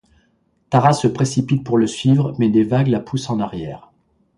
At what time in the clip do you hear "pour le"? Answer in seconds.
1.63-1.85